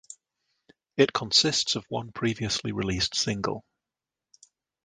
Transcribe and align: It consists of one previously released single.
It 0.97 1.13
consists 1.13 1.75
of 1.75 1.85
one 1.87 2.11
previously 2.11 2.71
released 2.71 3.13
single. 3.13 3.63